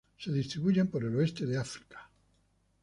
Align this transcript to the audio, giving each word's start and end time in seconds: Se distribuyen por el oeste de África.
Se 0.17 0.31
distribuyen 0.31 0.87
por 0.87 1.03
el 1.03 1.15
oeste 1.15 1.45
de 1.45 1.57
África. 1.59 2.09